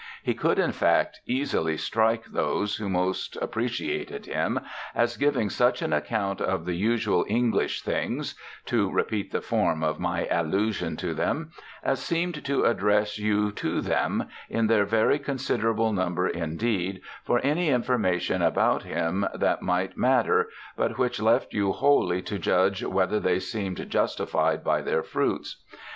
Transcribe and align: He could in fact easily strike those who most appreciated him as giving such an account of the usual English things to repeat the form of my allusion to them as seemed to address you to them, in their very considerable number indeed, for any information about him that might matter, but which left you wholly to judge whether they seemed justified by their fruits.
He 0.23 0.33
could 0.33 0.57
in 0.57 0.71
fact 0.71 1.21
easily 1.27 1.77
strike 1.77 2.25
those 2.25 2.77
who 2.77 2.89
most 2.89 3.35
appreciated 3.39 4.25
him 4.25 4.59
as 4.95 5.15
giving 5.15 5.47
such 5.51 5.83
an 5.83 5.93
account 5.93 6.41
of 6.41 6.65
the 6.65 6.73
usual 6.73 7.23
English 7.29 7.83
things 7.83 8.33
to 8.65 8.89
repeat 8.89 9.29
the 9.31 9.43
form 9.43 9.83
of 9.83 9.99
my 9.99 10.25
allusion 10.31 10.97
to 10.97 11.13
them 11.13 11.51
as 11.83 11.99
seemed 12.01 12.43
to 12.45 12.63
address 12.65 13.19
you 13.19 13.51
to 13.51 13.79
them, 13.79 14.27
in 14.49 14.65
their 14.65 14.85
very 14.85 15.19
considerable 15.19 15.93
number 15.93 16.27
indeed, 16.27 17.01
for 17.23 17.37
any 17.43 17.69
information 17.69 18.41
about 18.41 18.81
him 18.81 19.27
that 19.35 19.61
might 19.61 19.97
matter, 19.99 20.49
but 20.75 20.97
which 20.97 21.21
left 21.21 21.53
you 21.53 21.73
wholly 21.73 22.23
to 22.23 22.39
judge 22.39 22.83
whether 22.83 23.19
they 23.19 23.37
seemed 23.37 23.87
justified 23.87 24.63
by 24.63 24.81
their 24.81 25.03
fruits. 25.03 25.63